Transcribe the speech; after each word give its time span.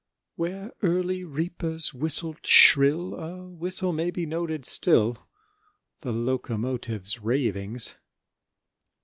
Where 0.35 0.71
early 0.81 1.23
reapers 1.23 1.93
whistled—shrill 1.93 3.13
A 3.13 3.47
whistle 3.47 3.93
may 3.93 4.09
be 4.09 4.25
noted 4.25 4.65
still, 4.65 5.27
The 5.99 6.11
locomotives' 6.11 7.19
ravings. 7.19 7.99